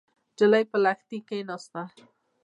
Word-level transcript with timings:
نجلۍ 0.33 0.63
پر 0.69 0.79
لښتي 0.83 1.17
کېناسته. 1.27 1.81